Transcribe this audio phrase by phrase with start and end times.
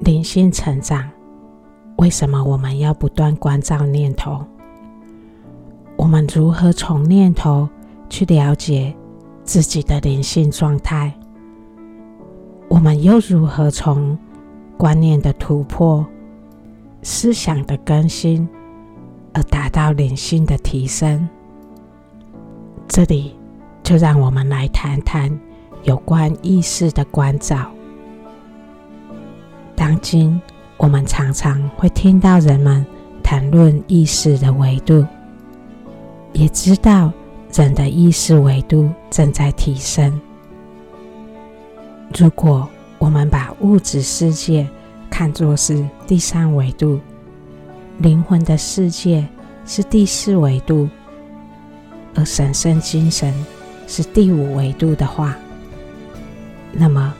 [0.00, 1.08] 灵性成长，
[1.96, 4.44] 为什么我们要不断关照念头？
[5.96, 7.66] 我们如何从念头
[8.10, 8.94] 去了解
[9.42, 11.12] 自己的灵性状态？
[12.68, 14.16] 我们又如何从
[14.76, 16.04] 观念的突破、
[17.02, 18.46] 思想的更新，
[19.32, 21.26] 而达到灵性的提升？
[22.86, 23.34] 这里
[23.82, 25.40] 就让我们来谈谈
[25.84, 27.70] 有关意识的关照。
[29.76, 30.40] 当今，
[30.78, 32.84] 我们常常会听到人们
[33.22, 35.06] 谈论意识的维度。
[36.32, 37.12] 也知道
[37.52, 40.20] 人的意识维度正在提升。
[42.18, 44.66] 如果我们把物质世界
[45.10, 46.98] 看作是第三维度，
[47.98, 49.26] 灵魂的世界
[49.64, 50.88] 是第四维度，
[52.14, 53.32] 而神圣精神
[53.86, 55.36] 是第五维度的话，
[56.72, 57.14] 那么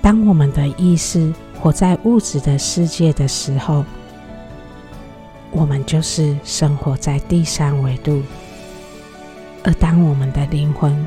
[0.00, 3.84] 当我们的意识活在物质的世界的时候，
[5.50, 8.22] 我们就是生活在第三维度，
[9.64, 11.06] 而当我们的灵魂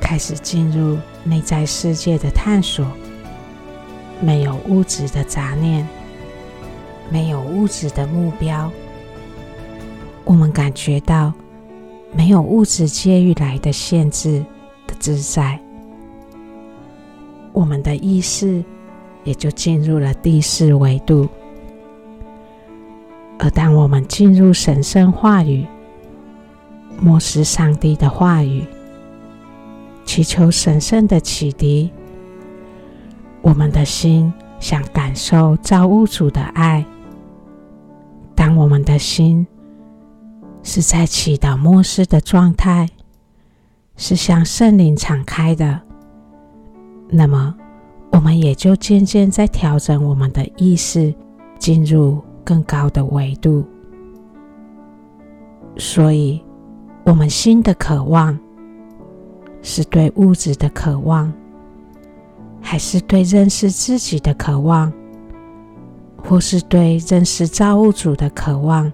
[0.00, 2.86] 开始进入内在世界的探索，
[4.20, 5.86] 没有物质的杂念，
[7.10, 8.72] 没有物质的目标，
[10.24, 11.32] 我们感觉到
[12.12, 14.42] 没有物质界域来的限制
[14.86, 15.60] 的自在，
[17.52, 18.64] 我们的意识
[19.26, 21.28] 也就进入了第四维度。
[23.38, 25.66] 而当我们进入神圣话语、
[26.98, 28.64] 默思上帝的话语，
[30.06, 31.90] 祈求神圣的启迪，
[33.42, 36.82] 我们的心想感受造物主的爱。
[38.34, 39.46] 当我们的心
[40.62, 42.88] 是在祈祷默思的状态，
[43.96, 45.82] 是向圣灵敞开的，
[47.08, 47.54] 那么
[48.16, 51.14] 我们也就渐渐在调整我们的意识
[51.58, 52.20] 进入。
[52.46, 53.64] 更高的维度，
[55.76, 56.40] 所以，
[57.04, 58.38] 我们心的渴望
[59.62, 61.32] 是对物质的渴望，
[62.60, 64.92] 还是对认识自己的渴望，
[66.22, 68.92] 或是对认识造物主的渴望？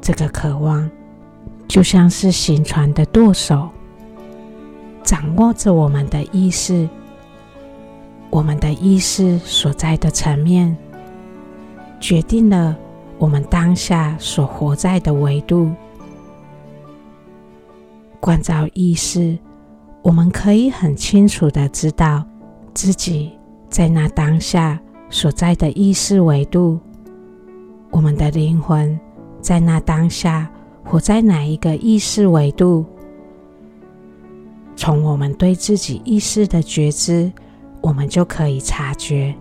[0.00, 0.90] 这个渴望
[1.68, 3.68] 就像是行船的舵手，
[5.04, 6.88] 掌握着我们的意识，
[8.32, 10.74] 我们的意识所在的层面。
[12.00, 12.76] 决定了
[13.18, 15.70] 我们当下所活在的维度。
[18.18, 19.38] 关照意识，
[20.00, 22.24] 我们可以很清楚的知道
[22.72, 23.30] 自己
[23.68, 26.80] 在那当下所在的意识维度。
[27.90, 28.98] 我们的灵魂
[29.42, 30.50] 在那当下
[30.82, 32.86] 活在哪一个意识维度？
[34.74, 37.30] 从我们对自己意识的觉知，
[37.82, 39.34] 我们就可以察觉。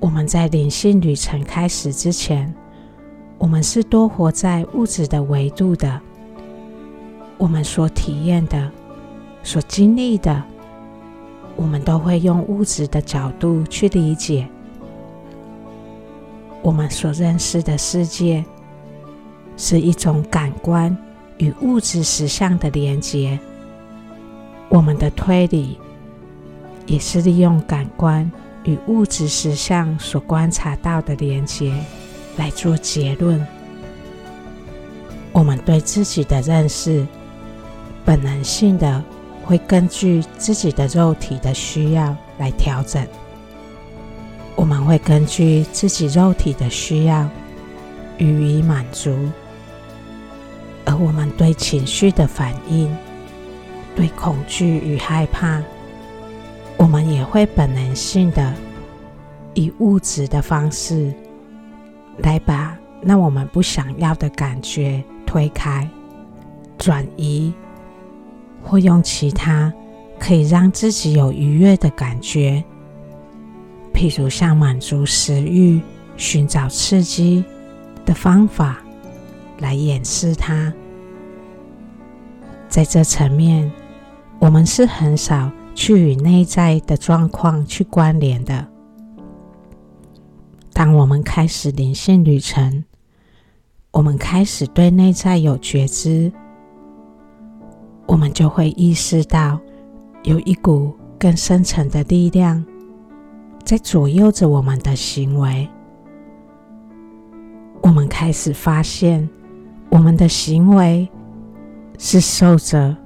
[0.00, 2.52] 我们在灵性旅程开始之前，
[3.38, 6.00] 我们是多活在物质的维度的。
[7.38, 8.70] 我们所体验的、
[9.44, 10.42] 所经历的，
[11.54, 14.48] 我们都会用物质的角度去理解。
[16.60, 18.44] 我们所认识的世界
[19.56, 20.96] 是一种感官
[21.38, 23.38] 与物质实相的连接。
[24.68, 25.78] 我们的推理
[26.86, 28.30] 也是利用感官。
[28.64, 31.74] 与物质实相所观察到的连结
[32.36, 33.44] 来做结论。
[35.32, 37.04] 我们对自己的认识，
[38.04, 39.02] 本能性的
[39.44, 43.04] 会根据自己的肉体的需要来调整。
[44.54, 47.28] 我们会根据自己肉体的需要
[48.18, 49.28] 予以满足，
[50.84, 52.96] 而我们对情绪的反应，
[53.96, 55.60] 对恐惧与害怕。
[56.82, 58.52] 我们也会本能性的
[59.54, 61.14] 以物质的方式
[62.18, 65.88] 来把那我们不想要的感觉推开、
[66.76, 67.52] 转移，
[68.64, 69.72] 或用其他
[70.18, 72.62] 可以让自己有愉悦的感觉，
[73.94, 75.80] 譬如像满足食欲、
[76.16, 77.44] 寻找刺激
[78.04, 78.82] 的方法
[79.60, 80.72] 来掩饰它。
[82.68, 83.70] 在这层面，
[84.40, 85.48] 我们是很少。
[85.74, 88.66] 去与内在的状况去关联的。
[90.72, 92.84] 当我们开始灵性旅程，
[93.90, 96.32] 我们开始对内在有觉知，
[98.06, 99.60] 我们就会意识到
[100.22, 102.64] 有一股更深层的力量
[103.64, 105.68] 在左右着我们的行为。
[107.82, 109.28] 我们开始发现，
[109.90, 111.08] 我们的行为
[111.98, 112.96] 是受着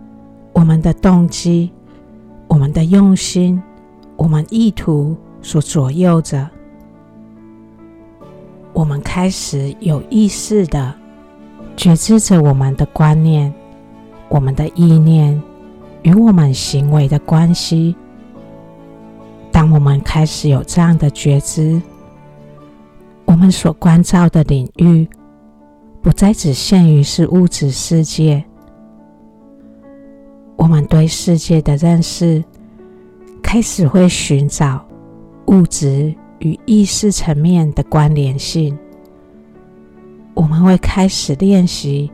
[0.53, 1.73] 我们的动机。
[2.56, 3.62] 我们的用心，
[4.17, 6.49] 我们意图所左右着。
[8.73, 10.94] 我们开始有意识地
[11.76, 13.53] 觉知着我们的观念、
[14.31, 15.38] 我们的意念
[16.00, 17.94] 与我们行为的关系。
[19.52, 21.79] 当我们开始有这样的觉知，
[23.26, 25.06] 我们所关照的领域
[26.00, 28.43] 不再只限于是物质世界。
[30.56, 32.43] 我们对世界的认识
[33.43, 34.85] 开始会寻找
[35.47, 38.76] 物质与意识层面的关联性。
[40.35, 42.11] 我们会开始练习，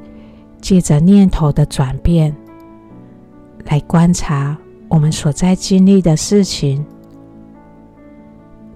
[0.61, 2.35] 借着念头的转变
[3.65, 4.57] 来观察
[4.89, 6.85] 我们所在经历的事情。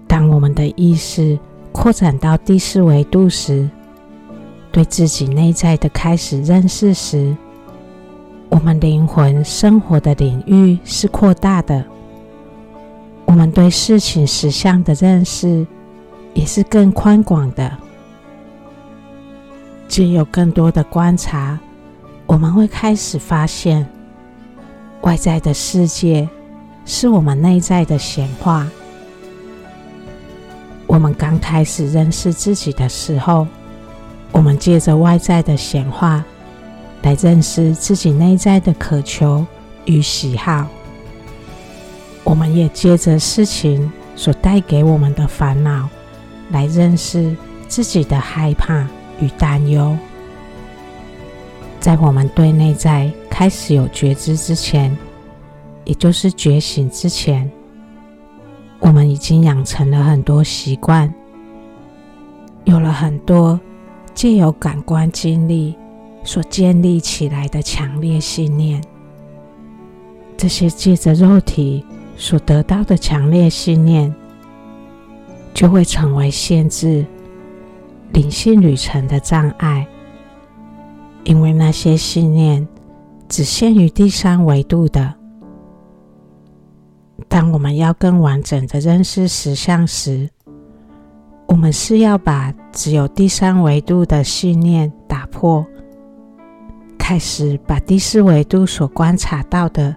[0.07, 1.37] 当我们的意识
[1.71, 3.69] 扩展到第四维度时，
[4.71, 7.35] 对自己内在的开始认识时，
[8.49, 11.83] 我们灵魂生活的领域是扩大的。
[13.25, 15.65] 我们对事情实相的认识
[16.33, 17.71] 也是更宽广的。
[19.87, 21.57] 借由更多的观察，
[22.25, 23.87] 我们会开始发现，
[25.01, 26.27] 外在的世界
[26.85, 28.67] 是我们内在的显化。
[30.87, 33.47] 我们刚开始认识自己的时候，
[34.31, 36.23] 我们借着外在的显化
[37.07, 39.45] 来认识自己内在的渴求
[39.85, 40.67] 与喜好。
[42.25, 45.87] 我们也借着事情所带给我们的烦恼
[46.49, 47.33] 来认识
[47.65, 48.85] 自己的害怕
[49.21, 49.97] 与担忧。
[51.79, 54.93] 在我们对内在开始有觉知之前，
[55.85, 57.49] 也就是觉醒之前。
[58.79, 61.09] 我们已经养成了很多习惯，
[62.65, 63.57] 有了很多
[64.13, 65.73] 借由感官经历
[66.27, 68.83] 所建立起来的强烈信念。
[70.35, 71.85] 这些借着肉体
[72.17, 74.13] 所得到的强烈信念，
[75.53, 77.05] 就会成为限制
[78.11, 79.87] 灵性旅程的障碍，
[81.23, 82.67] 因为那些信念
[83.29, 85.13] 只限于第三维度的。
[87.29, 90.29] 当我们要更完整的认识实相时，
[91.47, 95.65] 我们是要把只有第三维度的信念打破，
[97.07, 99.95] 开始把第四维度所观察到的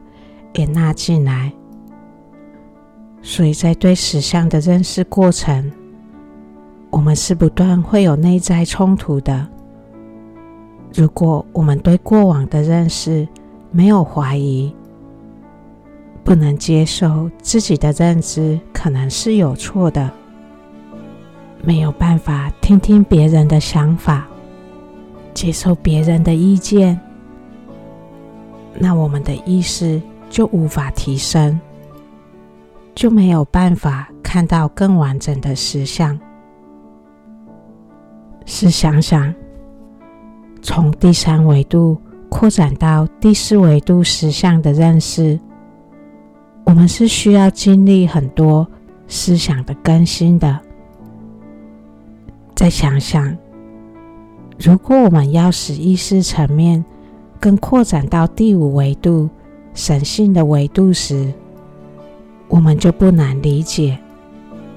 [0.55, 1.53] 也纳进来。
[3.21, 5.73] 所以在对实相的认识过程，
[6.89, 9.45] 我们是不断会有内在冲突的。
[10.95, 13.27] 如果我们对过往的认识
[13.73, 14.73] 没有怀疑，
[16.23, 20.09] 不能接受自己的认知可能是有错的，
[21.61, 24.29] 没有办法听听别人的想法，
[25.32, 26.99] 接受别人的意见，
[28.79, 31.59] 那我们的意识就无法提升，
[32.94, 36.19] 就没有办法看到更完整的实相。
[38.47, 39.32] 试想想，
[40.62, 41.97] 从第三维度
[42.29, 45.38] 扩展到第四维度实相的认识。
[46.65, 48.67] 我们是需要经历很多
[49.09, 50.59] 思想的更新的。
[52.55, 53.37] 再想想，
[54.62, 56.85] 如果我们要使意识层面
[57.41, 59.31] 更扩展到第五维度
[59.73, 61.33] 神性的维度时，
[62.47, 63.99] 我们就不难理解，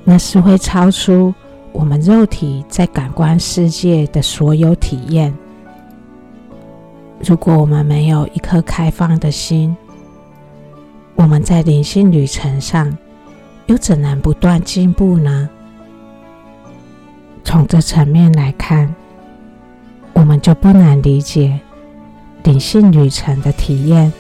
[0.06, 1.34] 那是会超出
[1.74, 5.38] 我们肉体在感官世界的所有体验。
[7.20, 9.75] 如果我们没有一颗开放的心，
[11.16, 12.98] 我们在灵性旅程上，
[13.66, 15.50] 又怎能不断进步呢？
[17.44, 18.96] 从这层面来看，
[20.13, 21.60] 我们就不难理解，
[22.43, 24.12] 灵性旅程的体验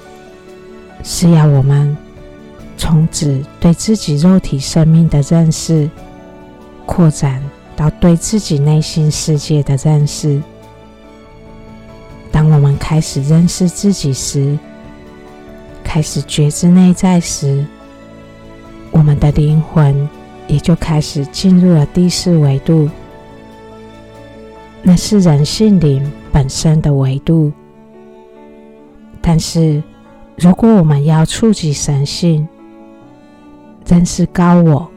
[1.03, 1.95] 是要我们
[2.77, 5.89] 从此对自己肉体生命的认识，
[6.85, 7.41] 扩展
[7.75, 10.41] 到对自己内心世界的认识。
[12.31, 14.57] 当我们开始认识自己时，
[15.83, 17.65] 开始觉知内在时，
[18.91, 20.09] 我们的灵魂
[20.47, 22.89] 也就开始进入了第四维度，
[24.83, 27.51] 那是人性灵本身的维度。
[29.21, 29.81] 但是，
[30.35, 32.45] 如果我们要触及神性，
[33.87, 34.91] 认识高我，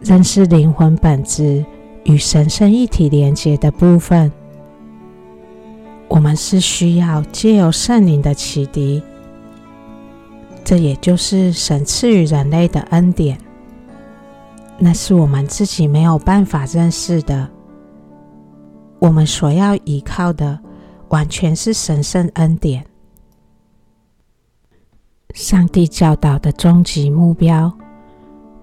[0.00, 1.62] 认识灵魂本质
[2.04, 4.32] 与神圣一体连接的部分，
[6.08, 9.02] 我们是需要借由圣灵的启迪。
[10.64, 13.36] 这也就是神赐予人类的恩典，
[14.78, 17.46] 那是我们自己没有办法认识的。
[19.00, 20.56] 我们所要依靠的，
[21.08, 22.84] 完全是神圣恩典。
[25.34, 27.72] 上帝教导的终极目标，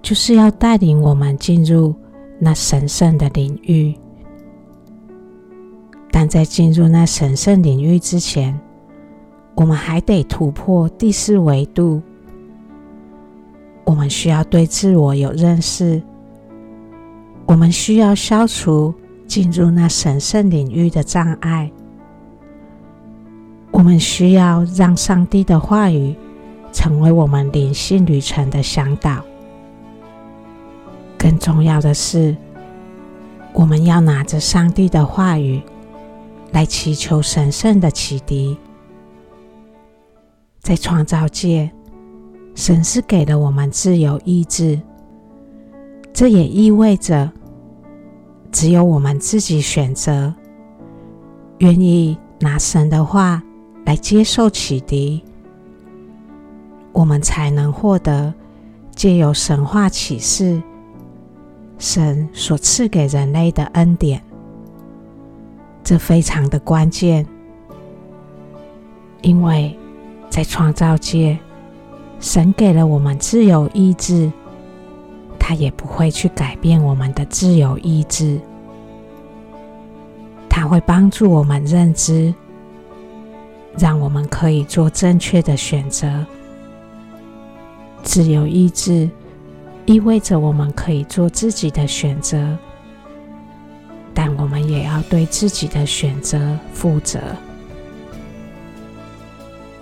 [0.01, 1.93] 就是要带领我们进入
[2.39, 3.97] 那神圣的领域。
[6.11, 8.57] 但在进入那神圣领域之前，
[9.55, 12.01] 我们还得突破第四维度。
[13.85, 16.01] 我们需要对自我有认识，
[17.45, 18.93] 我们需要消除
[19.27, 21.69] 进入那神圣领域的障碍，
[23.71, 26.15] 我们需要让上帝的话语
[26.71, 29.21] 成为我们灵性旅程的向导。
[31.17, 32.35] 更重要的是，
[33.53, 35.61] 我们要拿着上帝的话语
[36.51, 38.57] 来祈求神圣的启迪。
[40.59, 41.69] 在创造界，
[42.55, 44.79] 神是给了我们自由意志，
[46.13, 47.31] 这也意味着
[48.51, 50.33] 只有我们自己选择，
[51.59, 53.41] 愿意拿神的话
[53.85, 55.23] 来接受启迪，
[56.91, 58.33] 我们才能获得
[58.95, 60.61] 借由神话启示，
[61.77, 64.21] 神所赐给人类的恩典。
[65.83, 67.25] 这非常的关键，
[69.21, 69.77] 因为。
[70.29, 71.39] 在创造界，
[72.19, 74.29] 神给了我们自由意志，
[75.47, 78.37] 他也不会去改变我们的自由意志。
[80.49, 82.33] 他会帮助我们认知，
[83.77, 86.25] 让我们可以做正确的选择。
[88.03, 89.09] 自由意志
[89.85, 92.57] 意味着我们可以做自己的选择，
[94.13, 97.21] 但我们也要对自己的选择负责。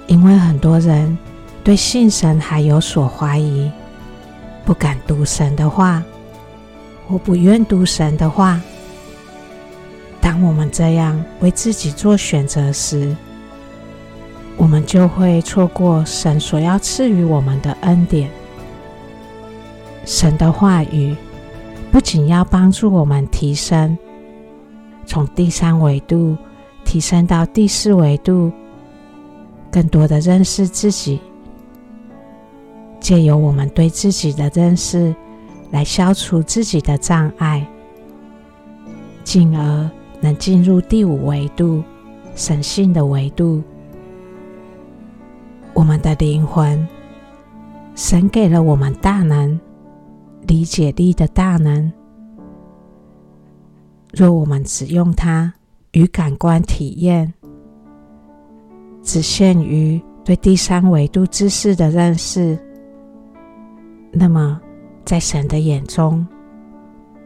[0.05, 1.17] 因为很多人
[1.63, 3.71] 对信神还有所怀疑，
[4.65, 6.03] 不敢读神的话，
[7.07, 8.59] 或不愿读神的话。
[10.19, 13.15] 当我们这样为自己做选择时，
[14.57, 18.29] 我们就会错过神所要赐予我们的恩典。
[20.03, 21.15] 神的话语
[21.91, 23.95] 不仅要帮助我们提升，
[25.05, 26.35] 从第三维度
[26.83, 28.51] 提升到第四维度。
[29.71, 31.19] 更多的认识自己，
[33.05, 35.13] 借由我们对自己的认识，
[35.69, 37.63] 来消除自己的障碍，
[39.23, 39.87] 进而
[40.19, 41.83] 能进入第五维度
[42.33, 43.61] 神性的维度。
[45.75, 46.83] 我们的灵魂，
[47.93, 49.59] 神给了我们大能、
[50.47, 51.93] 理解力的大能。
[54.13, 55.53] 若我们只用它
[55.91, 57.31] 与感官体验，
[59.03, 62.57] 只限于对第三维度知识的认识，
[64.17, 64.61] 那么
[65.03, 66.25] 在神的眼中，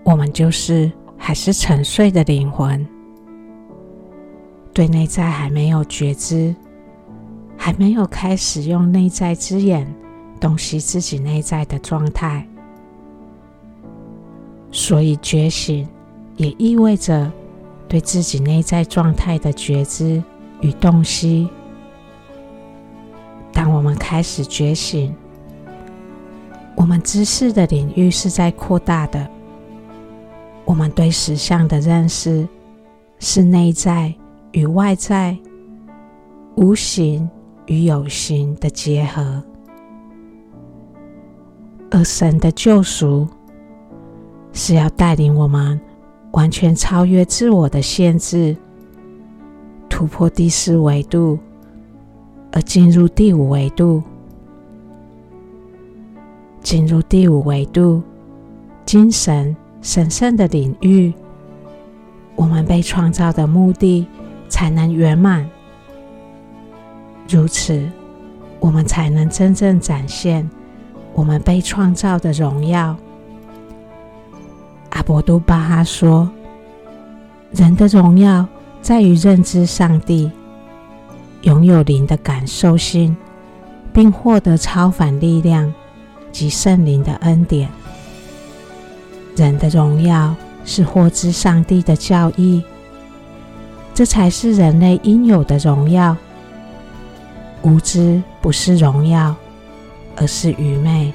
[0.03, 2.83] 我们就是还是沉睡的灵魂，
[4.73, 6.55] 对内在还没有觉知，
[7.55, 9.85] 还没有开始用内在之眼
[10.39, 12.43] 洞悉自己内在的状态。
[14.71, 15.87] 所以觉醒
[16.37, 17.31] 也意味着
[17.87, 20.23] 对自己内在状态的觉知
[20.61, 21.47] 与洞悉。
[23.53, 25.15] 当我们开始觉醒，
[26.79, 29.29] 我们知识的领域是在扩大的。
[30.63, 32.47] 我们对实相的认识
[33.19, 34.13] 是内在
[34.53, 35.37] 与外在、
[36.55, 37.29] 无形
[37.65, 39.43] 与有形的结合，
[41.91, 43.27] 而神的救赎
[44.53, 45.77] 是要带领我们
[46.31, 48.55] 完全超越自我的限制，
[49.89, 51.37] 突破第四维度。
[52.51, 54.01] 而进入第五维度，
[56.61, 58.01] 进入第五维度，
[58.85, 61.13] 精神神圣的领域，
[62.35, 64.05] 我们被创造的目的
[64.47, 65.49] 才能圆满。
[67.27, 67.87] 如此，
[68.59, 70.49] 我们才能真正展现
[71.13, 72.95] 我们被创造的荣耀。
[74.89, 76.29] 阿伯都巴哈说
[77.53, 78.45] ：“人的荣耀
[78.81, 80.31] 在于认知上帝。”
[81.43, 83.15] 拥有灵的感受性，
[83.93, 85.73] 并获得超凡力量
[86.31, 87.69] 及圣灵的恩典。
[89.35, 92.63] 人的荣耀是获知上帝的教义，
[93.93, 96.15] 这才是人类应有的荣耀。
[97.61, 99.35] 无知不是荣耀，
[100.15, 101.13] 而是愚昧。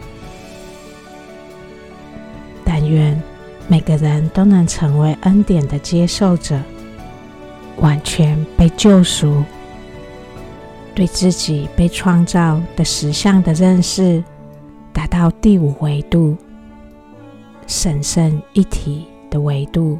[2.64, 3.20] 但愿
[3.68, 6.60] 每个人都能成为恩典的接受者，
[7.78, 9.42] 完全被救赎。
[10.94, 14.22] 对自己被创造的实相的认识，
[14.94, 16.36] 达到第五维度
[17.66, 19.98] 神圣一体的维度，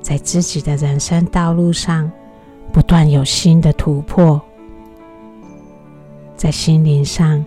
[0.00, 2.10] 在自己的人生道路上
[2.72, 4.40] 不断有新的突破，
[6.36, 7.44] 在心灵上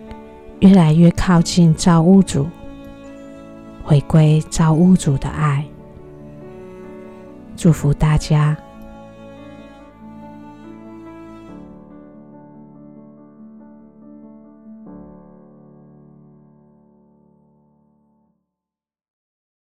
[0.60, 2.46] 越来越靠近造物主，
[3.82, 5.64] 回归造物主的爱。
[7.56, 8.54] 祝福大家。